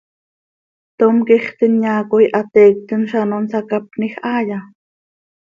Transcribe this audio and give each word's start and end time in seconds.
¿Tom 0.99 1.15
quixt 1.27 1.59
inyaa 1.67 2.01
coi 2.11 2.25
hateiictim 2.35 3.01
z 3.09 3.11
ano 3.21 3.37
nsacapnij 3.43 4.13
haaya? 4.21 4.59